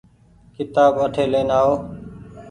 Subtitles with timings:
[0.55, 1.73] ڪيتآب اٺي لين آئو۔